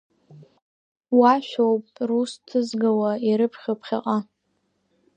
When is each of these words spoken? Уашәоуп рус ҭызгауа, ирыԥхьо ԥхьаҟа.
Уашәоуп 1.17 1.83
рус 2.07 2.31
ҭызгауа, 2.47 3.11
ирыԥхьо 3.29 3.73
ԥхьаҟа. 3.79 4.17